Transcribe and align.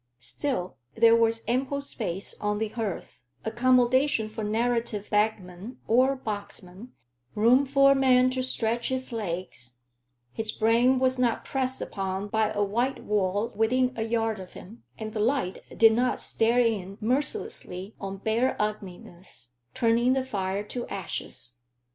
Still, 0.19 0.77
there 0.95 1.15
was 1.15 1.43
ample 1.47 1.79
space 1.79 2.33
on 2.41 2.57
the 2.57 2.69
hearth 2.69 3.21
accommodation 3.45 4.29
for 4.29 4.43
narrative 4.43 5.07
bagmen 5.11 5.77
or 5.87 6.15
boxmen 6.15 6.87
room 7.35 7.67
for 7.67 7.91
a 7.91 7.95
man 7.95 8.31
to 8.31 8.41
stretch 8.41 8.89
his 8.89 9.11
legs; 9.11 9.75
his 10.33 10.51
brain 10.51 10.97
was 10.97 11.19
not 11.19 11.45
pressed 11.45 11.83
upon 11.83 12.29
by 12.29 12.49
a 12.51 12.63
white 12.63 13.03
wall 13.03 13.53
within 13.55 13.93
a 13.95 14.01
yard 14.01 14.39
of 14.39 14.53
him, 14.53 14.81
and 14.97 15.13
the 15.13 15.19
light 15.19 15.59
did 15.77 15.93
not 15.93 16.19
stare 16.19 16.59
in 16.59 16.97
mercilessly 16.99 17.93
on 18.01 18.17
bare 18.17 18.55
ugliness, 18.59 19.51
turning 19.75 20.13
the 20.13 20.25
fire 20.25 20.63
to 20.63 20.87
ashes. 20.87 21.59